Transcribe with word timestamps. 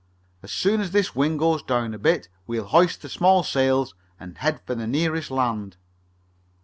As 0.41 0.51
soon 0.51 0.81
as 0.81 0.89
this 0.89 1.15
wind 1.15 1.37
goes 1.37 1.61
down 1.61 1.93
a 1.93 1.99
bit 1.99 2.27
we'll 2.47 2.65
hoist 2.65 3.03
the 3.03 3.07
small 3.07 3.43
sails 3.43 3.93
and 4.19 4.35
head 4.39 4.59
for 4.65 4.73
the 4.73 4.87
nearest 4.87 5.29
land." 5.29 5.77